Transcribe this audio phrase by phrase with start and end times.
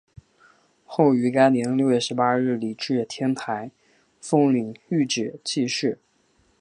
[0.83, 3.69] 后于该年六月十八日礼置天台
[4.19, 5.99] 奉领玉旨济世。